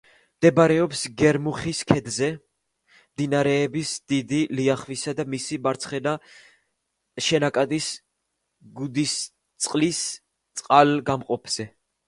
მდებარეობს 0.35 1.01
გერმუხის 1.21 1.81
ქედზე, 1.89 2.29
მდინარეების 2.93 3.91
დიდი 4.13 4.39
ლიახვისა 4.59 5.13
და 5.19 5.25
მისი 5.33 5.59
მარცხენა 5.67 6.13
შენაკადის 7.25 7.89
გუდისისწყლის 8.79 10.01
წყალგამყოფზე. 10.63 11.69